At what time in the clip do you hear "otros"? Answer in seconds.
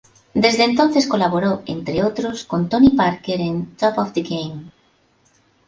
2.03-2.43